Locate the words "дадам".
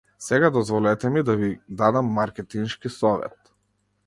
1.69-2.05